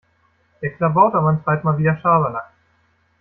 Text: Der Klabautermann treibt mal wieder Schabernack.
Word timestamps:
Der 0.63 0.71
Klabautermann 0.71 1.43
treibt 1.43 1.63
mal 1.63 1.77
wieder 1.77 1.95
Schabernack. 1.95 2.49